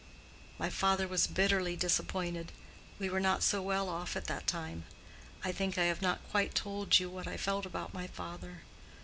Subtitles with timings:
[0.57, 2.51] My father was bitterly disappointed:
[2.97, 4.85] we were not so well off at that time.
[5.45, 8.63] I think I have not quite told you what I felt about my father.